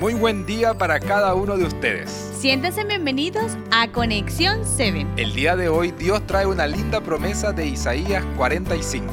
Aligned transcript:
Muy 0.00 0.14
buen 0.14 0.46
día 0.46 0.72
para 0.72 0.98
cada 0.98 1.34
uno 1.34 1.58
de 1.58 1.64
ustedes. 1.64 2.10
Siéntense 2.38 2.84
bienvenidos 2.84 3.58
a 3.70 3.86
Conexión 3.88 4.60
7. 4.64 5.06
El 5.18 5.34
día 5.34 5.56
de 5.56 5.68
hoy 5.68 5.90
Dios 5.90 6.26
trae 6.26 6.46
una 6.46 6.66
linda 6.66 7.02
promesa 7.02 7.52
de 7.52 7.66
Isaías 7.66 8.24
45. 8.38 9.12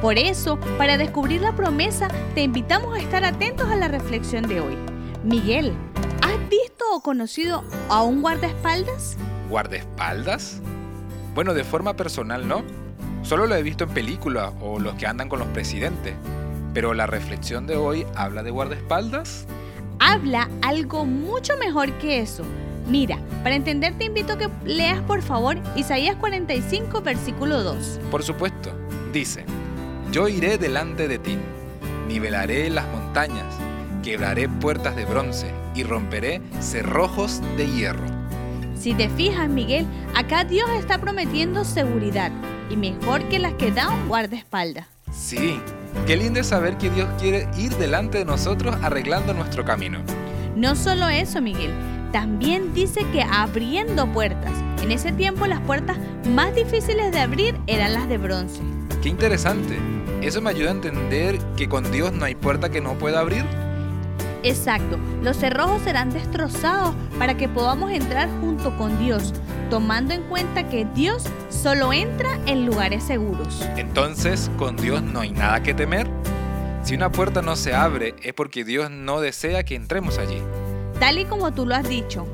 Por 0.00 0.18
eso, 0.18 0.60
para 0.78 0.96
descubrir 0.96 1.40
la 1.40 1.56
promesa, 1.56 2.06
te 2.36 2.42
invitamos 2.42 2.94
a 2.94 3.00
estar 3.00 3.24
atentos 3.24 3.68
a 3.68 3.74
la 3.74 3.88
reflexión 3.88 4.46
de 4.46 4.60
hoy. 4.60 4.78
Miguel, 5.24 5.72
¿has 6.22 6.48
visto 6.48 6.84
o 6.92 7.00
conocido 7.00 7.64
a 7.88 8.04
un 8.04 8.22
guardaespaldas? 8.22 9.16
¿Guardaespaldas? 9.50 10.60
Bueno, 11.34 11.52
de 11.52 11.64
forma 11.64 11.96
personal 11.96 12.46
no. 12.46 12.62
Solo 13.22 13.48
lo 13.48 13.56
he 13.56 13.62
visto 13.64 13.82
en 13.82 13.90
películas 13.90 14.52
o 14.60 14.78
los 14.78 14.94
que 14.94 15.08
andan 15.08 15.28
con 15.28 15.40
los 15.40 15.48
presidentes. 15.48 16.14
Pero 16.74 16.94
la 16.94 17.08
reflexión 17.08 17.66
de 17.66 17.74
hoy 17.74 18.06
habla 18.14 18.44
de 18.44 18.52
guardaespaldas. 18.52 19.48
Habla 20.04 20.50
algo 20.62 21.04
mucho 21.04 21.56
mejor 21.58 21.92
que 21.98 22.18
eso. 22.18 22.42
Mira, 22.88 23.20
para 23.44 23.54
entender 23.54 23.96
te 23.96 24.06
invito 24.06 24.32
a 24.32 24.36
que 24.36 24.48
leas 24.64 25.00
por 25.02 25.22
favor 25.22 25.56
Isaías 25.76 26.16
45, 26.16 27.02
versículo 27.02 27.62
2. 27.62 28.00
Por 28.10 28.24
supuesto, 28.24 28.72
dice, 29.12 29.44
yo 30.10 30.26
iré 30.26 30.58
delante 30.58 31.06
de 31.06 31.20
ti, 31.20 31.38
nivelaré 32.08 32.68
las 32.68 32.88
montañas, 32.88 33.46
quebraré 34.02 34.48
puertas 34.48 34.96
de 34.96 35.04
bronce 35.04 35.54
y 35.76 35.84
romperé 35.84 36.42
cerrojos 36.58 37.40
de 37.56 37.70
hierro. 37.70 38.06
Si 38.74 38.94
te 38.94 39.08
fijas, 39.08 39.48
Miguel, 39.48 39.86
acá 40.16 40.42
Dios 40.42 40.68
está 40.80 40.98
prometiendo 40.98 41.64
seguridad 41.64 42.32
y 42.68 42.76
mejor 42.76 43.22
que 43.28 43.38
las 43.38 43.52
que 43.52 43.70
da 43.70 43.88
un 43.90 44.08
guardaespaldas. 44.08 44.88
Sí, 45.12 45.60
qué 46.06 46.16
lindo 46.16 46.40
es 46.40 46.48
saber 46.48 46.76
que 46.78 46.90
Dios 46.90 47.08
quiere 47.18 47.48
ir 47.56 47.74
delante 47.76 48.18
de 48.18 48.24
nosotros 48.24 48.76
arreglando 48.82 49.34
nuestro 49.34 49.64
camino. 49.64 50.00
No 50.56 50.76
solo 50.76 51.08
eso, 51.08 51.40
Miguel, 51.40 51.72
también 52.12 52.74
dice 52.74 53.06
que 53.12 53.22
abriendo 53.22 54.06
puertas. 54.12 54.52
En 54.82 54.90
ese 54.90 55.12
tiempo 55.12 55.46
las 55.46 55.60
puertas 55.60 55.96
más 56.28 56.54
difíciles 56.54 57.12
de 57.12 57.20
abrir 57.20 57.56
eran 57.66 57.94
las 57.94 58.08
de 58.08 58.18
bronce. 58.18 58.60
Qué 59.02 59.08
interesante. 59.08 59.78
Eso 60.20 60.40
me 60.40 60.50
ayuda 60.50 60.68
a 60.68 60.74
entender 60.74 61.38
que 61.56 61.68
con 61.68 61.90
Dios 61.90 62.12
no 62.12 62.24
hay 62.24 62.34
puerta 62.34 62.70
que 62.70 62.80
no 62.80 62.94
pueda 62.94 63.20
abrir. 63.20 63.44
Exacto, 64.44 64.98
los 65.22 65.36
cerrojos 65.36 65.82
serán 65.82 66.10
destrozados 66.10 66.94
para 67.18 67.36
que 67.36 67.48
podamos 67.48 67.92
entrar 67.92 68.28
junto 68.40 68.76
con 68.76 68.98
Dios, 68.98 69.32
tomando 69.72 70.12
en 70.12 70.20
cuenta 70.24 70.68
que 70.68 70.84
Dios 70.94 71.24
solo 71.48 71.94
entra 71.94 72.38
en 72.44 72.66
lugares 72.66 73.02
seguros. 73.04 73.66
Entonces, 73.78 74.50
con 74.58 74.76
Dios 74.76 75.02
no 75.02 75.20
hay 75.20 75.30
nada 75.30 75.62
que 75.62 75.72
temer. 75.72 76.06
Si 76.82 76.94
una 76.94 77.10
puerta 77.10 77.40
no 77.40 77.56
se 77.56 77.72
abre 77.72 78.14
es 78.22 78.34
porque 78.34 78.64
Dios 78.64 78.90
no 78.90 79.22
desea 79.22 79.62
que 79.64 79.74
entremos 79.74 80.18
allí. 80.18 80.42
Tal 81.00 81.16
y 81.18 81.24
como 81.24 81.54
tú 81.54 81.64
lo 81.64 81.74
has 81.74 81.88
dicho, 81.88 82.26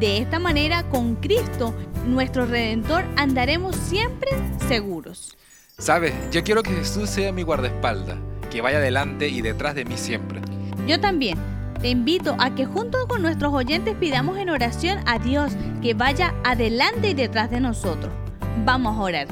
de 0.00 0.18
esta 0.18 0.40
manera 0.40 0.82
con 0.82 1.14
Cristo, 1.14 1.76
nuestro 2.08 2.44
Redentor, 2.44 3.04
andaremos 3.14 3.76
siempre 3.76 4.32
seguros. 4.66 5.38
Sabes, 5.78 6.12
yo 6.32 6.42
quiero 6.42 6.64
que 6.64 6.72
Jesús 6.72 7.08
sea 7.08 7.30
mi 7.30 7.44
guardaespaldas, 7.44 8.18
que 8.50 8.62
vaya 8.62 8.80
delante 8.80 9.28
y 9.28 9.42
detrás 9.42 9.76
de 9.76 9.84
mí 9.84 9.96
siempre. 9.96 10.40
Yo 10.88 10.98
también. 10.98 11.38
Te 11.80 11.88
invito 11.88 12.36
a 12.38 12.54
que 12.54 12.66
junto 12.66 13.08
con 13.08 13.22
nuestros 13.22 13.54
oyentes 13.54 13.96
pidamos 13.96 14.36
en 14.38 14.50
oración 14.50 14.98
a 15.06 15.18
Dios 15.18 15.52
que 15.80 15.94
vaya 15.94 16.34
adelante 16.44 17.10
y 17.10 17.14
detrás 17.14 17.50
de 17.50 17.60
nosotros. 17.60 18.12
Vamos 18.66 18.96
a 18.96 19.00
orar. 19.00 19.26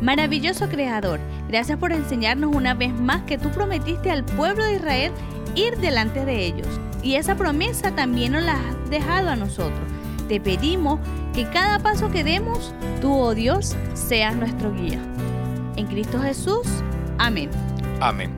Maravilloso 0.00 0.68
Creador, 0.70 1.20
gracias 1.46 1.78
por 1.78 1.92
enseñarnos 1.92 2.56
una 2.56 2.72
vez 2.72 2.94
más 2.94 3.22
que 3.22 3.36
tú 3.36 3.50
prometiste 3.50 4.10
al 4.10 4.24
pueblo 4.24 4.64
de 4.64 4.76
Israel 4.76 5.12
ir 5.54 5.76
delante 5.76 6.24
de 6.24 6.46
ellos. 6.46 6.68
Y 7.02 7.16
esa 7.16 7.34
promesa 7.36 7.94
también 7.94 8.32
nos 8.32 8.44
la 8.44 8.54
has 8.54 8.90
dejado 8.90 9.28
a 9.28 9.36
nosotros. 9.36 9.80
Te 10.26 10.40
pedimos 10.40 11.00
que 11.34 11.44
cada 11.50 11.80
paso 11.80 12.10
que 12.10 12.24
demos, 12.24 12.74
tú, 13.02 13.12
oh 13.12 13.34
Dios, 13.34 13.76
seas 13.92 14.34
nuestro 14.36 14.72
guía. 14.72 15.00
En 15.76 15.86
Cristo 15.86 16.18
Jesús. 16.20 16.66
Amén. 17.18 17.50
Amén. 18.00 18.30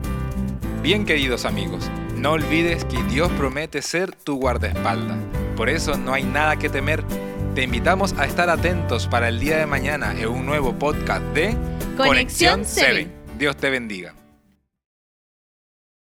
Bien 0.81 1.05
queridos 1.05 1.45
amigos, 1.45 1.89
no 2.23 2.31
olvides 2.31 2.85
que 2.85 3.03
Dios 3.03 3.29
promete 3.33 3.81
ser 3.81 4.15
tu 4.15 4.37
guardaespaldas. 4.37 5.17
Por 5.57 5.67
eso 5.67 5.97
no 5.97 6.13
hay 6.13 6.23
nada 6.23 6.55
que 6.55 6.69
temer. 6.69 7.03
Te 7.53 7.63
invitamos 7.63 8.13
a 8.13 8.23
estar 8.23 8.49
atentos 8.49 9.07
para 9.07 9.27
el 9.27 9.41
día 9.41 9.57
de 9.57 9.65
mañana 9.65 10.13
en 10.17 10.29
un 10.29 10.45
nuevo 10.45 10.73
podcast 10.73 11.21
de 11.35 11.53
Conexión 11.97 12.61
7. 12.63 13.09
Dios 13.37 13.57
te 13.57 13.69
bendiga. 13.69 14.22